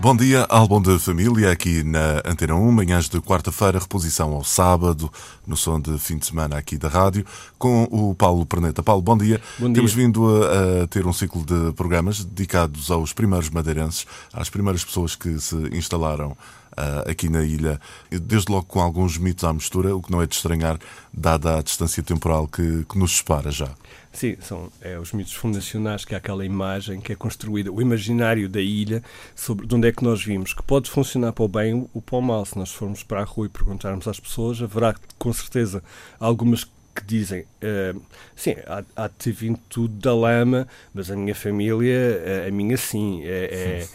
Bom 0.00 0.14
dia, 0.14 0.46
álbum 0.48 0.80
de 0.80 0.96
família 1.00 1.50
aqui 1.50 1.82
na 1.82 2.22
Antena 2.24 2.54
1, 2.54 2.70
manhãs 2.70 3.08
de 3.08 3.20
quarta-feira, 3.20 3.80
reposição 3.80 4.32
ao 4.32 4.44
sábado, 4.44 5.10
no 5.44 5.56
som 5.56 5.80
de 5.80 5.98
fim 5.98 6.16
de 6.16 6.24
semana 6.24 6.56
aqui 6.56 6.78
da 6.78 6.88
rádio, 6.88 7.26
com 7.58 7.82
o 7.90 8.14
Paulo 8.14 8.46
Perneta. 8.46 8.80
Paulo, 8.80 9.02
bom 9.02 9.18
dia. 9.18 9.40
Bom 9.58 9.66
dia. 9.66 9.74
Temos 9.74 9.92
vindo 9.92 10.24
a, 10.44 10.84
a, 10.84 10.86
ter 10.86 11.04
um 11.04 11.12
ciclo 11.12 11.44
de 11.44 11.72
programas 11.72 12.24
dedicados 12.24 12.92
aos 12.92 13.12
primeiros 13.12 13.50
madeirenses, 13.50 14.06
às 14.32 14.48
primeiras 14.48 14.84
pessoas 14.84 15.16
que 15.16 15.36
se 15.40 15.56
instalaram 15.76 16.36
uh, 16.78 17.10
aqui 17.10 17.28
na 17.28 17.42
ilha, 17.42 17.80
desde 18.10 18.50
logo 18.50 18.66
com 18.66 18.80
alguns 18.80 19.18
mitos 19.18 19.44
à 19.44 19.52
mistura, 19.52 19.94
o 19.94 20.00
que 20.00 20.10
não 20.10 20.22
é 20.22 20.26
de 20.26 20.34
estranhar, 20.34 20.78
dada 21.12 21.58
a 21.58 21.62
distância 21.62 22.02
temporal 22.02 22.46
que, 22.46 22.84
que 22.84 22.98
nos 22.98 23.18
separa 23.18 23.50
já. 23.50 23.68
Sim, 24.12 24.36
são 24.40 24.70
é, 24.80 24.98
os 24.98 25.12
mitos 25.12 25.34
fundacionais, 25.34 26.04
que 26.04 26.14
é 26.14 26.16
aquela 26.16 26.44
imagem 26.44 27.00
que 27.00 27.12
é 27.12 27.16
construída, 27.16 27.70
o 27.70 27.80
imaginário 27.80 28.48
da 28.48 28.60
ilha, 28.60 29.02
sobre 29.36 29.66
de 29.66 29.74
onde 29.74 29.88
é 29.88 29.92
que 29.92 30.02
nós 30.02 30.24
vimos, 30.24 30.54
que 30.54 30.62
pode 30.62 30.90
funcionar 30.90 31.32
para 31.32 31.44
o 31.44 31.48
bem 31.48 31.88
ou 31.92 32.00
para 32.00 32.16
o 32.16 32.22
mal. 32.22 32.44
Se 32.44 32.56
nós 32.56 32.72
formos 32.72 33.02
para 33.02 33.20
a 33.20 33.24
rua 33.24 33.46
e 33.46 33.50
perguntarmos 33.50 34.08
às 34.08 34.18
pessoas, 34.18 34.62
haverá 34.62 34.94
com 35.18 35.32
certeza 35.32 35.82
algumas 36.18 36.64
que 36.64 36.70
dizem, 37.06 37.40
uh, 37.42 38.00
sim, 38.34 38.54
há, 38.66 38.82
há, 38.96 39.08
de 39.08 39.14
ter 39.14 39.32
vindo 39.32 39.58
tudo 39.68 39.94
da 39.94 40.14
lama, 40.14 40.66
mas 40.94 41.10
a 41.10 41.16
minha 41.16 41.34
família, 41.34 41.96
a, 41.96 42.28
eh, 42.28 42.48
a 42.48 42.50
minha 42.50 42.76
sim, 42.76 43.22
é, 43.24 43.86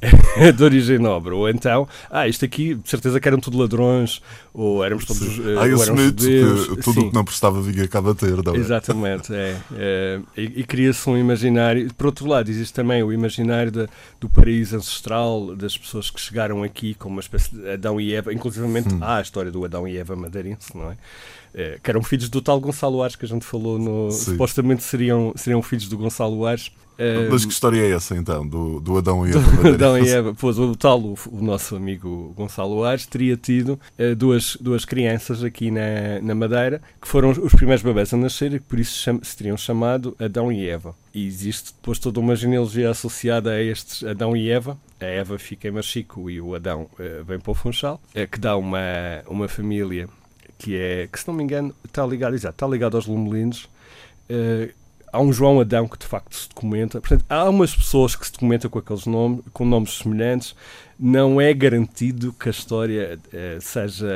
é, 0.00 0.08
é, 0.48 0.52
de 0.52 0.62
origem 0.62 0.98
nobre. 0.98 1.34
Ou 1.34 1.48
então, 1.48 1.88
ah, 2.10 2.26
isto 2.26 2.44
aqui, 2.44 2.74
de 2.74 2.88
certeza 2.88 3.20
que 3.20 3.28
eram 3.28 3.38
tudo 3.38 3.58
ladrões, 3.58 4.22
ou 4.52 4.84
éramos 4.84 5.04
todos 5.04 5.38
uh, 5.38 5.58
Há 5.60 5.68
esse 5.68 5.92
mito 5.92 6.24
que 6.24 6.82
tudo 6.82 7.00
o 7.02 7.08
que 7.10 7.14
não 7.14 7.24
prestava 7.24 7.60
vinha 7.60 7.86
cá 7.86 8.00
bater, 8.00 8.42
não 8.42 8.54
é? 8.54 8.56
Exatamente, 8.56 9.34
é. 9.34 9.56
é 9.74 10.20
e, 10.36 10.60
e 10.60 10.64
cria-se 10.64 11.08
um 11.08 11.16
imaginário. 11.16 11.92
Por 11.94 12.06
outro 12.06 12.26
lado, 12.26 12.50
existe 12.50 12.74
também 12.74 13.02
o 13.02 13.12
imaginário 13.12 13.70
de, 13.70 13.88
do 14.20 14.28
paraíso 14.28 14.76
ancestral, 14.76 15.54
das 15.54 15.76
pessoas 15.76 16.10
que 16.10 16.20
chegaram 16.20 16.62
aqui 16.62 16.94
como 16.94 17.16
uma 17.16 17.20
espécie 17.20 17.54
de 17.54 17.70
Adão 17.70 18.00
e 18.00 18.14
Eva, 18.14 18.32
inclusivamente 18.32 18.94
hum. 18.94 18.98
há 19.00 19.18
a 19.18 19.22
história 19.22 19.50
do 19.50 19.64
Adão 19.64 19.86
e 19.86 19.96
Eva 19.96 20.16
madeirense, 20.16 20.76
não 20.76 20.90
é? 20.90 20.96
é, 21.54 21.78
que 21.82 21.90
eram 21.90 22.02
filhos 22.02 22.28
do 22.28 22.40
tal 22.50 22.60
Gonçalo 22.60 23.02
Ares 23.02 23.14
que 23.14 23.24
a 23.24 23.28
gente 23.28 23.44
falou 23.44 23.78
no. 23.78 24.10
Sim. 24.10 24.32
Supostamente 24.32 24.82
seriam, 24.82 25.32
seriam 25.36 25.62
filhos 25.62 25.88
do 25.88 25.96
Gonçalo 25.96 26.44
Ares. 26.44 26.72
Mas 27.30 27.46
que 27.46 27.52
história 27.52 27.80
é 27.80 27.92
essa 27.92 28.14
então, 28.14 28.46
do, 28.46 28.78
do 28.78 28.98
Adão 28.98 29.26
e 29.26 29.30
Eva? 29.30 29.68
Adão 29.72 29.98
e 29.98 30.06
Eva, 30.06 30.34
pois 30.38 30.58
o 30.58 30.76
tal, 30.76 31.00
o, 31.00 31.16
o, 31.30 31.42
nosso 31.42 31.74
amigo 31.74 32.34
Gonçalo 32.36 32.84
Ares, 32.84 33.06
teria 33.06 33.38
tido 33.38 33.80
uh, 33.98 34.14
duas, 34.14 34.54
duas 34.60 34.84
crianças 34.84 35.42
aqui 35.42 35.70
na, 35.70 36.20
na 36.20 36.34
Madeira, 36.34 36.82
que 37.00 37.08
foram 37.08 37.30
os 37.30 37.54
primeiros 37.54 37.82
bebés 37.82 38.12
a 38.12 38.18
nascer 38.18 38.52
e 38.52 38.60
por 38.60 38.78
isso 38.78 38.98
cham, 38.98 39.18
se 39.22 39.34
teriam 39.34 39.56
chamado 39.56 40.14
Adão 40.18 40.52
e 40.52 40.68
Eva. 40.68 40.94
E 41.14 41.26
existe 41.26 41.72
depois 41.72 41.98
toda 41.98 42.20
uma 42.20 42.36
genealogia 42.36 42.90
associada 42.90 43.52
a 43.52 43.62
estes 43.62 44.04
Adão 44.04 44.36
e 44.36 44.50
Eva. 44.50 44.76
A 45.00 45.06
Eva 45.06 45.38
fica 45.38 45.68
em 45.68 45.70
Machico 45.70 46.28
e 46.28 46.38
o 46.38 46.54
Adão 46.54 46.82
uh, 46.82 47.24
vem 47.24 47.38
para 47.38 47.50
o 47.50 47.54
Funchal, 47.54 47.98
uh, 48.14 48.28
que 48.30 48.38
dá 48.38 48.58
uma, 48.58 48.78
uma 49.26 49.48
família 49.48 50.06
que 50.60 50.76
é, 50.76 51.08
que 51.10 51.18
se 51.18 51.26
não 51.26 51.34
me 51.34 51.42
engano, 51.42 51.74
está 51.84 52.06
ligado, 52.06 52.34
exato, 52.34 52.54
está 52.54 52.66
ligado 52.68 52.96
aos 52.96 53.06
Lumelinos. 53.06 53.64
Uh, 54.28 54.70
há 55.12 55.20
um 55.20 55.32
João 55.32 55.60
Adão 55.60 55.88
que 55.88 55.98
de 55.98 56.06
facto 56.06 56.34
se 56.34 56.48
documenta. 56.48 57.00
Portanto, 57.00 57.24
há 57.28 57.48
umas 57.48 57.74
pessoas 57.74 58.16
que 58.16 58.26
se 58.26 58.32
documentam 58.32 58.70
com 58.70 58.78
aqueles 58.78 59.06
nomes, 59.06 59.40
com 59.52 59.64
nomes 59.64 59.98
semelhantes, 59.98 60.54
não 61.02 61.40
é 61.40 61.54
garantido 61.54 62.30
que 62.34 62.48
a 62.48 62.50
história 62.50 63.18
uh, 63.28 63.60
seja. 63.60 64.06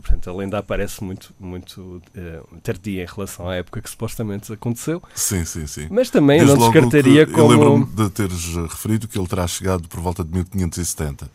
Portanto, 0.00 0.30
a 0.30 0.34
lenda 0.34 0.56
aparece 0.56 1.04
muito, 1.04 1.30
muito 1.38 2.02
uh, 2.16 2.56
tardia 2.62 3.02
em 3.02 3.06
relação 3.06 3.46
à 3.46 3.56
época 3.56 3.82
que 3.82 3.90
supostamente 3.90 4.50
aconteceu. 4.50 5.02
Sim, 5.14 5.44
sim, 5.44 5.66
sim. 5.66 5.88
Mas 5.90 6.08
também 6.08 6.38
Desde 6.38 6.58
não 6.58 6.70
descartaria 6.70 7.26
que, 7.26 7.32
como. 7.32 7.52
Eu 7.52 7.58
lembro-me 7.58 7.84
de 7.84 8.10
teres 8.10 8.56
referido 8.56 9.06
que 9.06 9.18
ele 9.18 9.26
terá 9.26 9.46
chegado 9.46 9.86
por 9.88 10.00
volta 10.00 10.24
de 10.24 10.32
1570. 10.32 11.26
uh, 11.26 11.28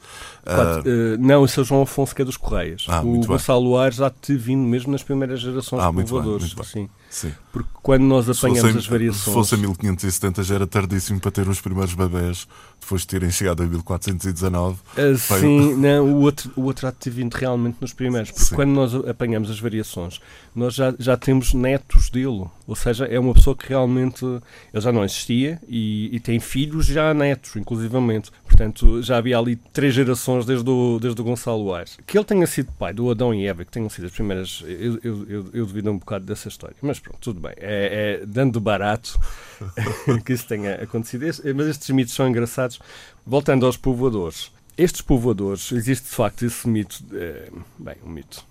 não, 1.20 1.44
o 1.44 1.48
São 1.48 1.64
João 1.64 1.84
Afonso 1.84 2.16
que 2.16 2.24
é 2.24 2.26
dos 2.26 2.38
Correias. 2.38 2.88
Ah, 2.88 3.02
o 3.02 3.24
Gonçalo 3.24 3.78
Aires 3.78 3.98
já 3.98 4.10
te 4.10 4.36
vindo 4.36 4.64
mesmo 4.64 4.92
nas 4.92 5.04
primeiras 5.04 5.40
gerações 5.42 5.84
ah, 5.84 5.92
de 5.92 5.98
povoadores. 5.98 6.56
Muito 6.56 6.56
bem, 6.56 6.82
muito 6.82 6.90
bem. 6.90 6.90
Sim. 7.10 7.30
sim. 7.30 7.34
Porque 7.64 7.80
quando 7.82 8.04
nós 8.04 8.30
apanhamos 8.30 8.76
as 8.76 8.86
variações. 8.86 9.24
Se 9.24 9.34
fosse 9.34 9.56
em 9.56 9.60
1570 9.60 10.44
já 10.44 10.56
era 10.56 10.68
tardíssimo 10.68 11.20
para 11.20 11.32
ter 11.32 11.48
os 11.48 11.62
primeiros 11.62 11.94
bebés, 11.94 12.48
depois 12.80 13.02
de 13.02 13.08
terem 13.08 13.32
chegado 13.32 13.64
em 13.64 13.68
1419. 13.68 14.80
Uh, 14.98 15.18
sim, 15.18 15.76
não, 15.76 16.14
o 16.14 16.22
outro, 16.22 16.52
o 16.56 16.64
outro 16.64 16.92
ter 16.92 17.10
vindo 17.10 17.34
realmente 17.34 17.78
nos 17.82 17.94
primeiros, 17.94 18.32
porque 18.32 18.46
sim. 18.46 18.56
quando 18.56 18.72
nós 18.72 18.94
apanhamos 18.94 19.50
as 19.50 19.60
variações, 19.60 20.20
nós 20.56 20.74
já, 20.74 20.94
já 20.98 21.18
temos 21.18 21.54
netos 21.54 22.10
dele, 22.10 22.46
ou 22.66 22.76
seja, 22.76 23.06
é 23.06 23.20
uma 23.20 23.34
pessoa 23.34 23.56
que 23.56 23.70
realmente 23.70 24.26
ele 24.26 24.82
já 24.82 24.92
não 24.92 25.04
existia 25.04 25.62
e, 25.68 26.10
e 26.16 26.20
tem 26.20 26.40
filhos 26.40 26.86
já 26.86 27.14
netos, 27.14 27.56
inclusivamente. 27.56 28.32
Portanto, 28.44 29.02
já 29.02 29.18
havia 29.18 29.38
ali 29.38 29.56
três 29.56 29.94
gerações 29.94 30.46
desde 30.46 30.70
o, 30.70 31.00
desde 31.00 31.20
o 31.22 31.24
Gonçalo 31.24 31.74
Aires. 31.74 31.98
Que 32.06 32.18
ele 32.18 32.26
tenha 32.26 32.48
sido 32.48 32.72
pai 32.74 32.94
do 32.94 33.10
Adão 33.10 33.34
e 33.34 33.46
Eva, 33.46 33.64
que 33.64 33.72
tenham 33.72 33.90
sido 33.90 34.06
as 34.06 34.12
primeiras, 34.12 34.64
eu, 34.66 35.00
eu, 35.04 35.30
eu, 35.30 35.46
eu 35.54 35.66
duvido 35.66 35.92
um 35.92 35.98
bocado 35.98 36.26
dessa 36.26 36.48
história. 36.48 36.76
Mas 36.82 37.00
pronto, 37.00 37.20
tudo 37.22 37.40
bem. 37.40 37.47
É, 37.56 38.20
é 38.22 38.26
dando 38.26 38.60
barato 38.60 39.20
que 40.26 40.34
isso 40.34 40.48
tenha 40.48 40.76
acontecido. 40.76 41.26
Mas 41.56 41.68
estes 41.68 41.90
mitos 41.92 42.14
são 42.14 42.28
engraçados. 42.28 42.80
Voltando 43.26 43.66
aos 43.66 43.78
povoadores 43.78 44.52
estes 44.78 45.02
povoadores, 45.02 45.72
existe 45.72 46.04
de 46.04 46.12
facto 46.16 46.46
esse 46.46 46.70
mito, 46.70 47.04
é, 47.14 47.50
bem, 47.80 47.96
um 48.06 48.10
mito, 48.10 48.46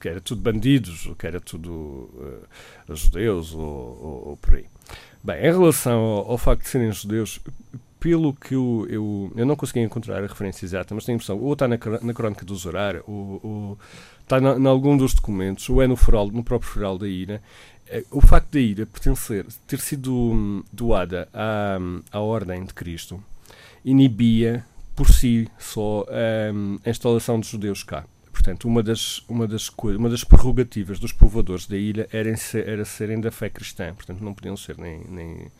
que 0.00 0.08
era 0.08 0.20
tudo 0.20 0.42
bandidos, 0.42 1.08
que 1.16 1.26
era 1.26 1.40
tudo 1.40 1.70
uh, 1.70 2.94
judeus 2.94 3.54
ou, 3.54 3.62
ou, 3.62 4.28
ou, 4.30 4.36
por 4.36 4.56
aí. 4.56 4.66
Bem, 5.22 5.38
em 5.38 5.52
relação 5.52 6.00
ao, 6.00 6.32
ao, 6.32 6.38
facto 6.38 6.62
de 6.62 6.68
serem 6.68 6.90
judeus, 6.90 7.38
pelo 8.00 8.34
que 8.34 8.54
eu, 8.54 8.86
eu, 8.90 9.32
eu 9.36 9.46
não 9.46 9.54
consegui 9.54 9.80
encontrar 9.80 10.18
a 10.18 10.26
referência 10.26 10.66
exata, 10.66 10.94
mas 10.96 11.04
tenho 11.04 11.14
a 11.14 11.18
impressão, 11.18 11.38
ou 11.38 11.52
está 11.52 11.68
na, 11.68 11.78
na 12.02 12.12
crónica 12.12 12.44
do 12.44 12.56
Zorar, 12.56 12.96
ou, 13.06 13.40
ou 13.42 13.78
está 14.20 14.38
em 14.38 14.66
algum 14.66 14.96
dos 14.96 15.14
documentos, 15.14 15.68
ou 15.70 15.80
é 15.80 15.86
no, 15.86 15.96
foral, 15.96 16.26
no 16.26 16.42
próprio 16.42 16.70
foral 16.70 16.98
da 16.98 17.06
é, 17.08 17.40
o 18.10 18.20
facto 18.20 18.52
da 18.52 18.60
ilha 18.60 18.86
pertencer, 18.86 19.46
ter 19.66 19.80
sido 19.80 20.14
hum, 20.14 20.62
doada 20.72 21.28
à, 21.32 21.78
à 22.12 22.20
Ordem 22.20 22.64
de 22.64 22.74
Cristo, 22.74 23.22
inibia 23.84 24.64
por 24.94 25.08
si 25.08 25.48
só 25.58 26.04
um, 26.52 26.78
a 26.84 26.90
instalação 26.90 27.38
dos 27.38 27.48
judeus 27.48 27.82
cá. 27.82 28.04
Portanto, 28.32 28.66
uma 28.66 28.82
das, 28.82 29.18
uma 29.28 29.46
das, 29.46 29.68
uma 29.68 30.08
das 30.08 30.24
prerrogativas 30.24 30.98
dos 30.98 31.12
povoadores 31.12 31.66
da 31.66 31.76
ilha 31.76 32.08
era, 32.12 32.32
era 32.64 32.84
serem 32.84 33.20
da 33.20 33.30
fé 33.30 33.48
cristã. 33.48 33.94
Portanto, 33.94 34.22
não 34.22 34.32
podiam 34.34 34.56
ser 34.56 34.78
nem, 34.78 35.00
nem, 35.08 35.52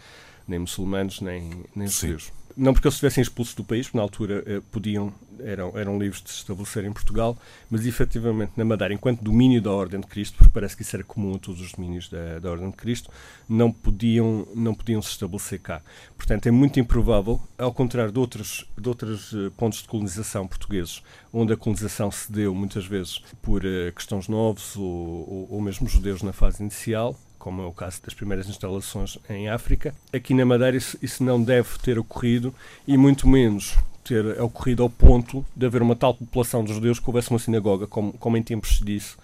nem 0.46 0.58
muçulmanos, 0.60 1.20
nem, 1.20 1.64
nem 1.74 1.88
judeus 1.88 2.32
não 2.58 2.72
porque 2.72 2.88
eles 2.88 2.96
estivessem 2.96 3.22
expulsos 3.22 3.54
do 3.54 3.62
país, 3.62 3.86
porque 3.86 3.96
na 3.96 4.02
altura 4.02 4.42
eh, 4.44 4.60
podiam, 4.72 5.14
eram, 5.38 5.78
eram 5.78 5.96
livres 5.96 6.20
de 6.20 6.30
se 6.30 6.38
estabelecer 6.38 6.84
em 6.84 6.92
Portugal, 6.92 7.38
mas 7.70 7.86
efetivamente 7.86 8.52
na 8.56 8.64
Madeira, 8.64 8.92
enquanto 8.92 9.22
domínio 9.22 9.62
da 9.62 9.70
Ordem 9.70 10.00
de 10.00 10.08
Cristo, 10.08 10.36
porque 10.36 10.52
parece 10.52 10.76
que 10.76 10.82
isso 10.82 10.96
era 10.96 11.04
comum 11.04 11.36
a 11.36 11.38
todos 11.38 11.60
os 11.60 11.72
domínios 11.72 12.08
da, 12.08 12.40
da 12.40 12.50
Ordem 12.50 12.68
de 12.68 12.76
Cristo, 12.76 13.12
não 13.48 13.70
podiam, 13.70 14.48
não 14.56 14.74
podiam 14.74 15.00
se 15.00 15.10
estabelecer 15.10 15.60
cá. 15.60 15.80
Portanto, 16.16 16.48
é 16.48 16.50
muito 16.50 16.80
improvável, 16.80 17.40
ao 17.56 17.72
contrário 17.72 18.10
de 18.10 18.18
outros, 18.18 18.68
de 18.76 18.88
outros 18.88 19.32
uh, 19.32 19.52
pontos 19.56 19.80
de 19.80 19.88
colonização 19.88 20.48
portugueses, 20.48 21.00
onde 21.32 21.52
a 21.52 21.56
colonização 21.56 22.10
se 22.10 22.30
deu 22.32 22.52
muitas 22.52 22.84
vezes 22.84 23.22
por 23.40 23.64
uh, 23.64 23.92
cristãos 23.94 24.26
novos 24.26 24.74
ou, 24.74 24.84
ou, 24.84 25.48
ou 25.52 25.60
mesmo 25.60 25.88
judeus 25.88 26.22
na 26.22 26.32
fase 26.32 26.60
inicial, 26.60 27.16
como 27.38 27.62
é 27.62 27.66
o 27.66 27.72
caso 27.72 28.02
das 28.02 28.14
primeiras 28.14 28.48
instalações 28.48 29.18
em 29.28 29.48
África. 29.48 29.94
Aqui 30.12 30.34
na 30.34 30.44
Madeira 30.44 30.76
isso, 30.76 30.98
isso 31.00 31.22
não 31.22 31.42
deve 31.42 31.78
ter 31.78 31.98
ocorrido 31.98 32.54
e 32.86 32.96
muito 32.96 33.28
menos 33.28 33.76
ter 34.04 34.40
ocorrido 34.40 34.82
ao 34.82 34.90
ponto 34.90 35.44
de 35.54 35.66
haver 35.66 35.82
uma 35.82 35.94
tal 35.94 36.14
população 36.14 36.64
de 36.64 36.72
judeus 36.72 36.98
que 36.98 37.08
houvesse 37.08 37.30
uma 37.30 37.38
sinagoga, 37.38 37.86
como, 37.86 38.12
como 38.14 38.36
em 38.36 38.42
tempos 38.42 38.78
se 38.78 38.84
disse, 38.84 39.16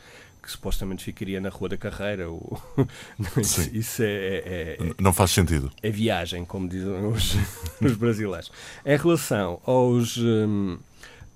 que 0.43 0.51
supostamente 0.51 1.03
ficaria 1.03 1.41
na 1.41 1.49
Rua 1.49 1.71
da 1.71 1.77
Carreira. 1.79 2.29
Ou... 2.29 2.61
Isso 3.73 4.03
é, 4.03 4.07
é, 4.07 4.77
é, 4.79 4.95
Não 5.01 5.13
faz 5.13 5.31
sentido. 5.31 5.73
É 5.83 5.91
viagem, 5.91 6.45
como 6.45 6.69
dizem 6.69 7.07
os, 7.07 7.35
os 7.81 7.97
brasileiros. 7.97 8.53
Em 8.85 8.97
relação 8.97 9.61
aos, 9.65 10.19
um, 10.19 10.79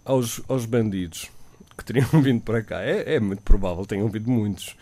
aos, 0.04 0.42
aos 0.46 0.66
bandidos 0.66 1.30
que 1.76 1.84
teriam 1.84 2.08
vindo 2.20 2.42
para 2.42 2.62
cá, 2.62 2.82
é, 2.82 3.14
é 3.14 3.20
muito 3.20 3.42
provável, 3.42 3.86
tenham 3.86 4.08
vindo 4.08 4.30
muitos 4.30 4.76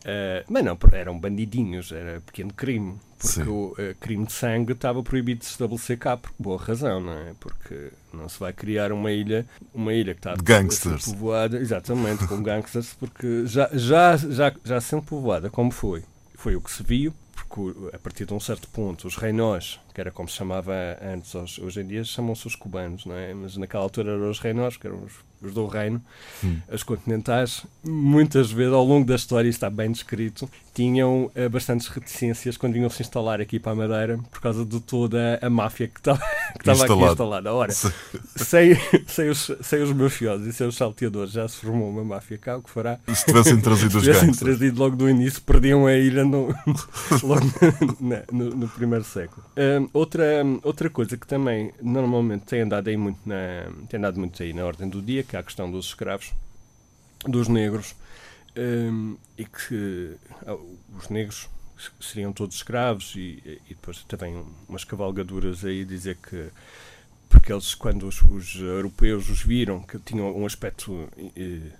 Uh, 0.00 0.44
mas 0.48 0.64
não, 0.64 0.78
eram 0.92 1.18
bandidinhos, 1.18 1.92
era 1.92 2.20
pequeno 2.20 2.52
crime. 2.54 2.98
Porque 3.18 3.42
Sim. 3.42 3.48
o 3.48 3.72
uh, 3.72 3.94
crime 4.00 4.24
de 4.24 4.32
sangue 4.32 4.72
estava 4.72 5.02
proibido 5.02 5.40
de 5.40 5.44
se 5.44 5.52
estabelecer 5.52 5.98
cá, 5.98 6.16
por 6.16 6.30
boa 6.38 6.58
razão, 6.58 7.00
não 7.00 7.12
é? 7.12 7.34
Porque 7.38 7.92
não 8.14 8.28
se 8.28 8.40
vai 8.40 8.52
criar 8.52 8.92
uma 8.92 9.12
ilha, 9.12 9.46
uma 9.74 9.92
ilha 9.92 10.14
que 10.14 10.20
está 10.20 10.34
de 10.34 10.42
gangsters. 10.42 11.04
povoada, 11.04 11.58
exatamente, 11.58 12.26
com 12.26 12.40
gangsters, 12.42 12.94
porque 12.94 13.44
já, 13.46 13.68
já, 13.74 14.16
já, 14.16 14.54
já 14.64 14.80
sendo 14.80 15.02
povoada 15.02 15.50
como 15.50 15.70
foi, 15.70 16.02
foi 16.34 16.56
o 16.56 16.62
que 16.62 16.72
se 16.72 16.82
viu, 16.82 17.12
a 17.92 17.98
partir 17.98 18.24
de 18.26 18.34
um 18.34 18.40
certo 18.40 18.68
ponto 18.68 19.06
os 19.06 19.16
reinós, 19.16 19.80
que 19.94 20.00
era 20.00 20.10
como 20.10 20.28
se 20.28 20.36
chamava 20.36 20.72
antes, 21.02 21.58
hoje 21.58 21.80
em 21.80 21.86
dia 21.86 22.04
chamam-se 22.04 22.46
os 22.46 22.54
cubanos, 22.54 23.04
não 23.04 23.16
é? 23.16 23.34
Mas 23.34 23.56
naquela 23.56 23.82
altura 23.82 24.12
eram 24.12 24.30
os 24.30 24.38
reinós, 24.38 24.76
que 24.76 24.86
eram 24.86 25.02
os 25.02 25.30
os 25.42 25.54
do 25.54 25.66
reino, 25.66 26.02
hum. 26.44 26.58
as 26.70 26.82
continentais, 26.82 27.64
muitas 27.82 28.50
vezes 28.50 28.72
ao 28.72 28.84
longo 28.84 29.06
da 29.06 29.14
história, 29.14 29.48
isso 29.48 29.56
está 29.56 29.70
bem 29.70 29.90
descrito, 29.90 30.48
tinham 30.74 31.30
uh, 31.34 31.50
bastantes 31.50 31.88
reticências 31.88 32.56
quando 32.56 32.74
vinham 32.74 32.90
se 32.90 33.02
instalar 33.02 33.40
aqui 33.40 33.58
para 33.58 33.72
a 33.72 33.74
Madeira 33.74 34.18
por 34.30 34.40
causa 34.40 34.64
de 34.64 34.80
toda 34.80 35.38
a 35.40 35.50
máfia 35.50 35.88
que 35.88 35.98
estava, 35.98 36.20
que 36.52 36.70
estava 36.70 36.84
aqui 36.84 37.12
instalada. 37.12 37.52
Ora, 37.52 37.72
sem, 37.72 38.76
sem, 39.06 39.28
os, 39.28 39.50
sem 39.60 39.82
os 39.82 39.92
mafiosos 39.92 40.46
e 40.46 40.52
sem 40.52 40.66
os 40.66 40.76
salteadores, 40.76 41.32
já 41.32 41.46
se 41.48 41.56
formou 41.56 41.90
uma 41.90 42.04
máfia 42.04 42.38
cá, 42.38 42.56
o 42.56 42.62
que 42.62 42.70
fará? 42.70 42.98
Se 43.14 43.24
tivessem 43.24 43.60
trazido 43.60 43.96
os 43.98 44.04
tivessem 44.04 44.32
trazido 44.32 44.78
logo 44.78 44.96
do 44.96 45.08
início, 45.08 45.40
perdiam 45.42 45.86
a 45.86 45.94
ilha 45.94 46.24
no, 46.24 46.48
logo 47.22 47.46
no, 48.32 48.50
no, 48.50 48.68
primeiro 48.68 49.04
século. 49.04 49.44
Uh, 49.50 49.88
outra, 49.92 50.24
outra 50.62 50.90
coisa 50.90 51.16
que 51.16 51.26
também 51.26 51.72
normalmente 51.82 52.44
tem 52.44 52.62
andado 52.62 52.88
aí 52.88 52.96
muito 52.96 53.20
na, 53.26 53.70
tem 53.88 53.98
andado 53.98 54.18
muito 54.18 54.42
aí 54.42 54.52
na 54.52 54.64
ordem 54.64 54.88
do 54.88 55.00
dia, 55.00 55.22
que 55.22 55.36
é 55.36 55.38
a 55.38 55.42
questão 55.42 55.70
dos 55.70 55.86
escravos, 55.86 56.32
dos 57.26 57.48
negros, 57.48 57.94
um, 58.56 59.16
e 59.38 59.44
que 59.44 60.14
uh, 60.46 60.76
os 60.98 61.08
negros 61.08 61.48
seriam 62.00 62.32
todos 62.32 62.56
escravos, 62.56 63.14
e, 63.16 63.42
e, 63.44 63.74
depois 63.74 64.02
também 64.04 64.44
umas 64.68 64.84
cavalgaduras 64.84 65.64
aí 65.64 65.84
dizer 65.84 66.16
que 66.16 66.50
porque 67.28 67.52
eles, 67.52 67.74
quando 67.74 68.08
os, 68.08 68.20
os 68.22 68.56
europeus 68.56 69.28
os 69.28 69.42
viram, 69.42 69.80
que 69.80 69.98
tinham 70.00 70.36
um 70.36 70.44
aspecto 70.44 71.08
eh, 71.36 71.70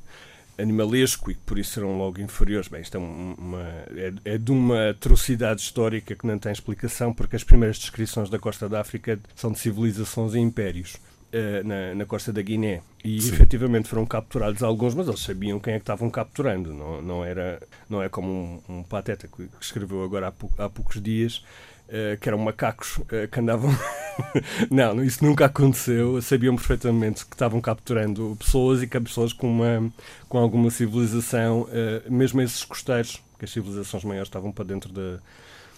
animalesco 0.63 1.31
e 1.31 1.35
que 1.35 1.41
por 1.41 1.59
isso 1.59 1.73
serão 1.73 1.99
logo 1.99 2.21
inferiores. 2.21 2.69
Bem, 2.69 2.81
isto 2.81 2.97
é, 2.97 3.01
uma, 3.01 3.63
é, 3.97 4.13
é, 4.25 4.39
de 4.39 4.51
uma 4.53 4.91
atrocidade 4.91 5.61
histórica 5.61 6.15
que 6.15 6.27
não 6.27 6.39
tem 6.39 6.53
explicação, 6.53 7.13
porque 7.13 7.37
as 7.37 7.45
primeiras 7.45 7.79
descrições 7.79 8.31
da 8.31 8.39
costa 8.39 8.69
da 8.69 8.81
África 8.81 9.19
são 9.35 9.53
de 9.53 9.59
civilizações 9.59 10.35
e 10.35 10.39
impérios. 10.39 10.97
Uh, 11.33 11.65
na, 11.65 11.95
na, 11.95 12.05
costa 12.07 12.33
da 12.33 12.43
Guiné 12.43 12.83
e 13.05 13.21
Sim. 13.21 13.33
efetivamente 13.33 13.89
foram 13.89 14.05
capturados 14.05 14.65
alguns, 14.65 14.97
mas 14.97 15.07
eles 15.07 15.21
sabiam 15.21 15.61
quem 15.61 15.75
é 15.75 15.77
que 15.77 15.85
estavam 15.85 16.11
capturando. 16.11 16.75
Não, 16.75 17.01
não, 17.01 17.25
era, 17.25 17.63
não 17.89 18.03
é 18.03 18.09
como 18.09 18.29
um, 18.69 18.79
um 18.79 18.83
pateta 18.83 19.29
que, 19.29 19.47
que 19.47 19.65
escreveu 19.65 20.03
agora 20.03 20.27
há, 20.27 20.33
pou, 20.33 20.51
há 20.59 20.69
poucos 20.69 21.01
dias 21.01 21.45
Uh, 21.91 22.17
que 22.21 22.29
eram 22.29 22.39
macacos 22.39 22.99
uh, 22.99 23.27
que 23.29 23.41
andavam. 23.41 23.77
não, 24.71 25.03
isso 25.03 25.25
nunca 25.25 25.47
aconteceu. 25.47 26.23
Sabiam 26.23 26.55
perfeitamente 26.55 27.27
que 27.27 27.35
estavam 27.35 27.61
capturando 27.61 28.37
pessoas 28.39 28.81
e 28.81 28.87
que 28.87 29.01
pessoas 29.01 29.33
com, 29.33 29.51
uma, 29.51 29.93
com 30.29 30.39
alguma 30.39 30.71
civilização, 30.71 31.63
uh, 31.63 31.69
mesmo 32.09 32.41
esses 32.43 32.65
costeiros, 32.65 33.21
que 33.37 33.45
as 33.45 33.51
civilizações 33.51 34.05
maiores 34.05 34.29
estavam 34.29 34.53
para 34.53 34.67
dentro 34.67 34.93
da. 34.93 35.19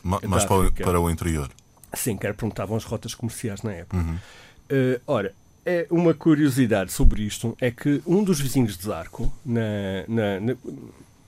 Ma 0.02 0.20
mais 0.28 0.44
para 0.44 0.66
o, 0.66 0.70
para 0.70 1.00
o 1.00 1.08
interior. 1.08 1.50
Sim, 1.94 2.18
que 2.18 2.26
era 2.26 2.34
perguntavam 2.34 2.76
as 2.76 2.84
rotas 2.84 3.14
comerciais 3.14 3.62
na 3.62 3.72
época. 3.72 3.96
Uhum. 3.96 4.18
ora, 5.06 5.32
é 5.64 5.86
uma 5.90 6.12
curiosidade 6.12 6.92
sobre 6.92 7.22
isto 7.22 7.56
é 7.60 7.70
que 7.70 8.02
um 8.06 8.24
dos 8.24 8.40
vizinhos 8.40 8.76
de 8.76 8.84
Zarco, 8.84 9.32
na, 9.44 9.60
na, 10.08 10.40
na 10.40 10.56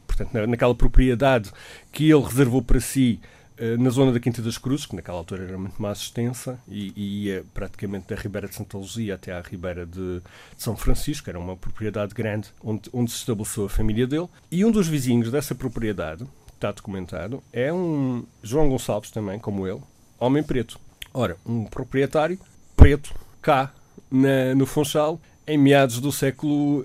portanto, 0.06 0.32
na, 0.32 0.46
naquela 0.46 0.74
propriedade 0.74 1.50
que 1.92 2.10
ele 2.10 2.22
reservou 2.22 2.62
para 2.62 2.80
si 2.80 3.20
eh, 3.56 3.76
na 3.76 3.90
zona 3.90 4.12
da 4.12 4.18
Quinta 4.18 4.42
das 4.42 4.58
Cruzes, 4.58 4.86
que 4.86 4.96
naquela 4.96 5.18
altura 5.18 5.44
era 5.44 5.56
muito 5.56 5.80
mais 5.80 5.98
extensa, 5.98 6.58
e, 6.66 6.92
e 6.96 7.24
ia 7.26 7.44
praticamente 7.54 8.08
da 8.08 8.20
Ribeira 8.20 8.48
de 8.48 8.54
Santa 8.54 8.76
Luzia 8.76 9.14
até 9.14 9.32
à 9.32 9.40
Ribeira 9.40 9.86
de, 9.86 10.20
de, 10.20 10.22
São 10.56 10.76
Francisco, 10.76 11.30
era 11.30 11.38
uma 11.38 11.56
propriedade 11.56 12.14
grande 12.14 12.48
onde, 12.62 12.90
onde 12.92 13.12
se 13.12 13.18
estabeleceu 13.18 13.66
a 13.66 13.68
família 13.68 14.06
dele. 14.06 14.28
E 14.50 14.64
um 14.64 14.72
dos 14.72 14.88
vizinhos 14.88 15.30
dessa 15.30 15.54
propriedade, 15.54 16.26
está 16.54 16.72
documentado, 16.72 17.42
é 17.52 17.72
um 17.72 18.24
João 18.42 18.68
Gonçalves 18.68 19.10
também, 19.12 19.38
como 19.38 19.66
ele, 19.66 19.80
homem 20.18 20.42
preto. 20.42 20.80
Ora, 21.12 21.36
um 21.46 21.64
proprietário 21.64 22.38
preto, 22.76 23.14
cá 23.40 23.72
na, 24.14 24.54
no 24.54 24.66
Funchal, 24.66 25.20
em 25.46 25.58
meados 25.58 26.00
do 26.00 26.12
século 26.12 26.84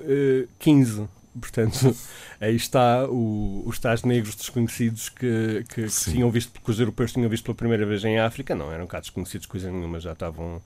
XV. 0.61 1.01
Uh, 1.01 1.09
Portanto, 1.39 1.95
aí 2.39 2.55
está 2.55 3.05
o, 3.07 3.63
os 3.65 3.79
tais 3.79 4.03
negros 4.03 4.35
desconhecidos 4.35 5.09
que, 5.09 5.63
que, 5.69 5.83
que, 5.83 6.11
tinham 6.11 6.29
visto, 6.29 6.59
que 6.59 6.71
os 6.71 6.79
europeus 6.79 7.13
tinham 7.13 7.29
visto 7.29 7.43
pela 7.45 7.55
primeira 7.55 7.85
vez 7.85 8.03
em 8.03 8.19
África. 8.19 8.55
Não 8.55 8.71
eram 8.71 8.87
cá 8.87 8.99
desconhecidos 8.99 9.45
coisa 9.45 9.71
nenhuma, 9.71 9.99
já 9.99 10.13
estavam. 10.13 10.61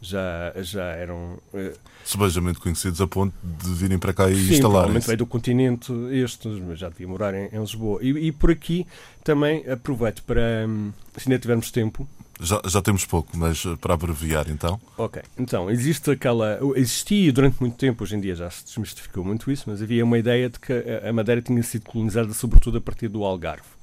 Já, 0.00 0.52
já 0.60 0.84
eram. 0.84 1.38
Uh, 1.52 1.72
Subejamente 2.04 2.58
conhecidos 2.58 3.00
a 3.00 3.06
ponto 3.06 3.34
de 3.42 3.72
virem 3.72 3.98
para 3.98 4.12
cá 4.12 4.28
e 4.28 4.34
instalarem-se. 4.52 5.06
Veio 5.06 5.18
do 5.18 5.26
continente 5.26 5.90
estes, 6.12 6.58
mas 6.58 6.78
já 6.78 6.90
devia 6.90 7.08
morar 7.08 7.32
em, 7.32 7.48
em 7.50 7.58
Lisboa. 7.58 8.00
E, 8.02 8.10
e, 8.10 8.32
por 8.32 8.50
aqui 8.50 8.86
também 9.22 9.66
aproveito 9.66 10.22
para, 10.24 10.66
hum, 10.68 10.92
se 11.16 11.26
ainda 11.26 11.38
tivermos 11.38 11.70
tempo, 11.70 12.06
já, 12.40 12.60
já 12.66 12.82
temos 12.82 13.04
pouco, 13.04 13.36
mas 13.36 13.64
eh, 13.64 13.76
para 13.80 13.94
abreviar 13.94 14.50
então. 14.50 14.80
Ok, 14.98 15.22
então 15.38 15.70
existe 15.70 16.10
aquela. 16.10 16.58
Existia 16.76 17.32
durante 17.32 17.60
muito 17.60 17.76
tempo, 17.76 18.02
hoje 18.02 18.16
em 18.16 18.20
dia 18.20 18.34
já 18.34 18.50
se 18.50 18.64
desmistificou 18.64 19.24
muito 19.24 19.50
isso, 19.50 19.64
mas 19.68 19.80
havia 19.80 20.04
uma 20.04 20.18
ideia 20.18 20.48
de 20.50 20.58
que 20.58 20.72
a 20.72 21.12
Madeira 21.12 21.40
tinha 21.40 21.62
sido 21.62 21.84
colonizada 21.84 22.32
sobretudo 22.32 22.78
a 22.78 22.80
partir 22.80 23.08
do 23.08 23.24
Algarve. 23.24 23.74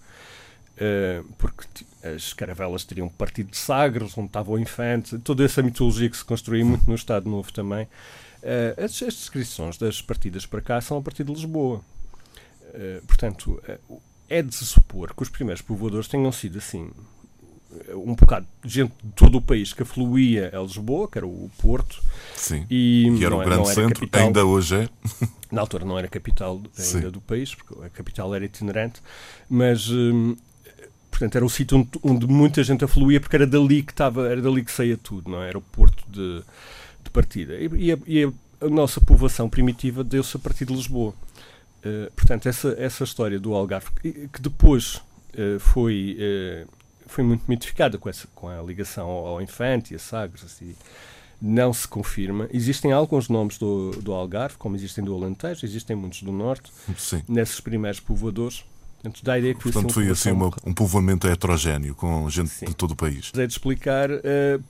Uh, 0.72 1.24
porque 1.38 1.86
as 2.04 2.34
caravelas 2.34 2.84
teriam 2.84 3.08
partido 3.08 3.52
de 3.52 3.58
Sagres, 3.58 4.18
onde 4.18 4.28
estava 4.28 4.52
o 4.52 4.58
infante, 4.58 5.20
toda 5.20 5.46
essa 5.46 5.62
mitologia 5.62 6.10
que 6.10 6.18
se 6.18 6.26
construiu 6.26 6.66
muito 6.66 6.88
no 6.88 6.96
Estado 6.96 7.30
Novo 7.30 7.54
também. 7.54 7.86
Uh, 8.42 8.84
as, 8.84 8.94
descrições 8.94 9.78
das 9.78 10.02
partidas 10.02 10.46
para 10.46 10.62
cá 10.62 10.82
são 10.82 10.98
a 10.98 11.02
partir 11.02 11.24
de 11.24 11.32
Lisboa. 11.32 11.82
Portanto, 13.06 13.62
é 14.30 14.42
de 14.42 14.56
se 14.56 14.66
supor 14.66 15.14
que 15.14 15.22
os 15.22 15.28
primeiros 15.28 15.62
povoadores 15.62 16.08
tenham 16.08 16.32
sido 16.32 16.58
assim 16.58 16.90
um 17.94 18.16
bocado 18.16 18.46
de 18.64 18.74
gente 18.74 18.94
de 19.04 19.12
todo 19.12 19.38
o 19.38 19.42
país 19.42 19.74
que 19.74 19.84
afluía 19.84 20.52
a 20.54 20.62
Lisboa, 20.62 21.08
que 21.08 21.18
era 21.18 21.28
o 21.28 21.50
Porto. 21.60 22.02
Sim. 22.36 22.66
E 22.70 23.14
que 23.18 23.26
era 23.26 23.36
o 23.36 23.40
grande 23.40 23.68
centro, 23.70 24.02
capital, 24.02 24.22
ainda 24.22 24.46
hoje 24.46 24.76
é. 24.76 24.90
Na 25.52 25.62
altura 25.62 25.86
não 25.86 25.98
era 25.98 26.08
capital 26.08 26.56
ainda 26.58 26.72
Sim. 26.74 27.10
do 27.10 27.22
país, 27.22 27.54
porque 27.54 27.86
a 27.86 27.90
capital 27.90 28.34
era 28.34 28.46
itinerante, 28.46 29.02
mas. 29.50 29.90
Hum, 29.90 30.36
portanto, 31.10 31.36
era 31.36 31.46
o 31.46 31.50
sítio 31.50 31.78
onde, 31.78 31.90
onde, 32.02 32.28
muita 32.28 32.64
gente 32.64 32.84
afluía, 32.84 33.20
porque 33.20 33.36
era 33.36 33.46
dali 33.46 33.84
que 33.84 33.92
estava, 33.92 34.28
era 34.30 34.42
dali 34.42 34.64
que 34.64 34.72
saía 34.72 34.98
tudo, 34.98 35.30
não 35.30 35.44
é? 35.44 35.50
Era 35.50 35.58
o 35.58 35.62
porto 35.62 36.04
de, 36.10 36.42
de 37.04 37.10
partida. 37.12 37.56
E, 37.56 37.92
a, 37.92 37.98
e 38.08 38.24
a, 38.24 38.66
a, 38.66 38.70
nossa 38.70 39.02
povoação 39.02 39.50
primitiva 39.50 40.04
deu-se 40.04 40.36
a 40.36 40.40
partir 40.40 40.66
de 40.66 40.74
Lisboa. 40.74 41.14
Uh, 41.84 42.12
portanto, 42.16 42.48
essa, 42.48 42.76
essa 42.78 43.04
história 43.04 43.40
do 43.40 43.54
Algarve, 43.54 43.88
que, 44.02 44.30
que 44.32 44.42
depois 44.42 44.96
uh, 44.96 45.60
foi 45.60 46.18
uh, 46.18 46.81
foi 47.12 47.24
muito 47.24 47.44
mitificada 47.48 47.98
com, 47.98 48.10
essa, 48.10 48.28
com 48.34 48.48
a 48.48 48.62
ligação 48.62 49.10
ao, 49.10 49.42
Infante 49.42 49.94
e 49.94 49.96
a 49.96 50.00
Sagres. 50.00 50.44
Assim, 50.44 50.76
não 51.42 51.74
se 51.74 51.88
confirma. 51.88 52.48
Existem 52.54 52.92
alguns 52.92 53.28
nomes 53.28 53.58
do, 53.58 53.92
do 53.92 54.14
Algarve, 54.14 54.58
como 54.58 54.76
existem 54.76 55.04
do 55.04 55.14
Alentejo, 55.14 55.66
existem 55.66 55.96
muitos 55.96 56.22
do 56.24 56.32
Norte, 56.32 56.72
Sim. 56.98 57.24
nesses 57.28 57.60
primeiros 57.60 58.00
povoadores. 58.00 58.64
Portanto, 59.02 59.24
dá 59.24 59.34
a 59.34 59.40
ideia 59.40 59.56
que 59.56 59.64
Portanto, 59.64 59.92
foi 59.92 60.08
assim, 60.10 60.30
uma, 60.30 60.52
um 60.64 60.74
povoamento 60.74 61.28
heterogéneo, 61.28 61.96
com 61.96 62.30
gente 62.30 62.52
Sim. 62.52 62.68
de 62.68 62.76
todo 62.76 62.92
o 62.92 62.96
país. 62.96 63.32
É 63.36 63.48
de 63.48 63.52
explicar 63.52 64.12
uh, 64.12 64.22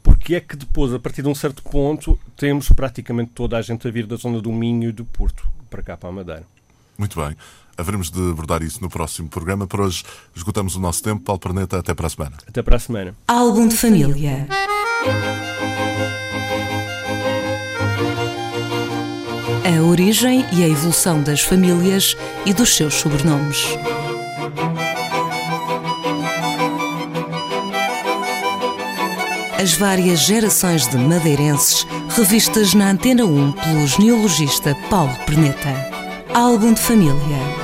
porque 0.02 0.36
é 0.36 0.40
que 0.40 0.56
depois, 0.56 0.94
a 0.94 1.00
partir 1.00 1.22
de 1.22 1.28
um 1.28 1.36
certo 1.36 1.62
ponto, 1.62 2.18
temos 2.38 2.70
praticamente 2.70 3.32
toda 3.36 3.58
a 3.58 3.62
gente 3.62 3.86
a 3.86 3.92
vir 3.92 4.08
da 4.08 4.16
zona 4.16 4.42
do 4.42 4.52
Minho 4.54 4.88
e 4.88 4.92
do 4.94 5.04
Porto 5.04 5.46
para 5.70 5.84
cá, 5.84 5.98
para 5.98 6.10
a 6.10 6.14
Madeira. 6.14 6.46
Muito 6.98 7.20
bem. 7.20 7.36
Haveremos 7.78 8.12
de 8.12 8.20
abordar 8.30 8.62
isso 8.62 8.82
no 8.82 8.90
próximo 8.90 9.28
programa. 9.28 9.66
Por 9.66 9.82
hoje 9.82 10.04
esgotamos 10.36 10.76
o 10.76 10.80
nosso 10.80 11.02
tempo. 11.02 11.24
Paulo 11.24 11.40
Perneta, 11.40 11.80
até 11.80 11.94
para 11.94 12.08
a 12.08 12.10
semana. 12.10 12.38
Até 12.48 12.62
para 12.62 12.76
a 12.76 12.80
semana. 12.80 13.16
Álbum 13.28 13.68
de 13.68 13.76
família. 13.76 14.48
A 19.66 19.82
origem 19.84 20.46
e 20.54 20.64
a 20.64 20.68
evolução 20.68 21.24
das 21.24 21.42
famílias 21.42 22.16
e 22.46 22.54
dos 22.54 22.76
seus 22.76 22.94
sobrenomes. 22.96 23.66
As 29.62 29.74
várias 29.74 30.22
gerações 30.22 30.88
de 30.88 30.98
madeirenses 30.98 31.86
revistas 32.10 32.74
na 32.74 32.90
Antena 32.90 33.26
1 33.26 33.52
pelo 33.52 33.88
genealogista 33.88 34.76
Paulo 34.90 35.16
Perneta. 35.26 35.91
Álbum 36.34 36.74
de 36.74 36.80
família 36.80 37.61